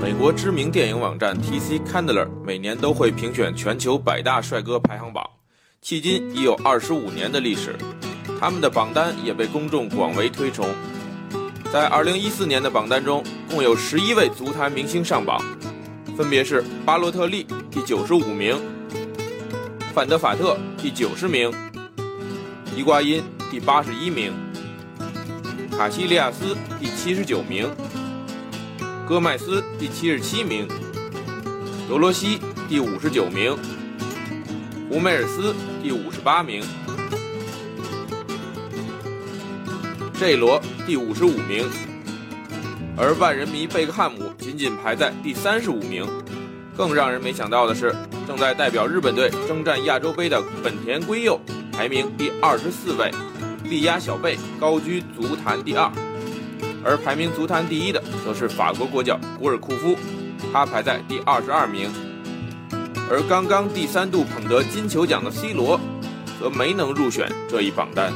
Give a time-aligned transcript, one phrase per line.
[0.00, 5.24] 美国知名电影网站 TC Candler 每年都会评选全球百大帅哥排行榜，
[5.82, 7.76] 迄今已有二十五年的历史。
[8.40, 10.68] 他们的榜单也被公众广为推崇。
[11.72, 15.40] 在二零一四年的榜单中，共有十一位足坛明星上榜，
[16.16, 18.56] 分别是巴洛特利第九十五名，
[19.94, 21.52] 范德法特第九十名，
[22.76, 24.32] 伊瓜因第八十一名，
[25.70, 27.68] 卡西利亚斯第七十九名，
[29.12, 30.66] 戈麦斯第七十七名，
[31.86, 33.54] 德罗西第五十九名，
[34.88, 36.64] 胡梅尔斯第五十八名。
[40.18, 41.68] 这罗第五十五名，
[42.96, 46.06] 而万人迷贝克汉姆仅仅排在第三十五名。
[46.74, 47.94] 更让人没想到的是，
[48.26, 51.38] 正在代表日本队征战亚洲杯的本田圭佑
[51.70, 53.10] 排名第二十四位，
[53.64, 55.92] 力压小贝高居足坛第二。
[56.84, 59.96] 而排名足坛第一的则是法国国脚古尔库夫，
[60.52, 61.90] 他排在第二十二名。
[63.10, 65.78] 而刚刚第三度捧得金球奖的 C 罗，
[66.40, 68.12] 则没能入选这一榜单。